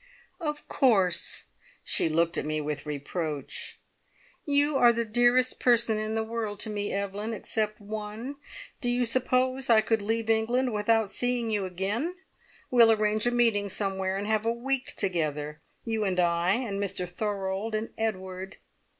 [0.39, 1.43] "Of course."
[1.83, 3.79] She looked at me with reproach.
[4.45, 8.37] "You are the dearest person in the world to me, Evelyn except one.
[8.81, 12.15] Do you suppose I could leave England without seeing you again?
[12.71, 15.61] We'll arrange a meeting somewhere, and have a week together.
[15.85, 18.57] You and I, and Mr Thorold, and Edward."